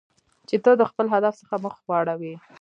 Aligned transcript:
چې 0.47 0.55
ته 0.63 0.71
د 0.79 0.81
خپل 0.89 1.05
هدف 1.13 1.33
څخه 1.41 1.55
مخ 1.65 1.75
واړوی. 1.89 2.33